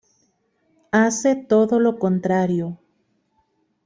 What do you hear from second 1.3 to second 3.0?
todo lo contrario.